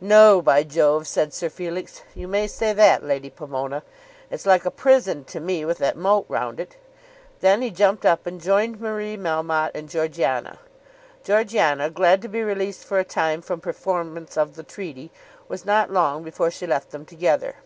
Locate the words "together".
17.04-17.56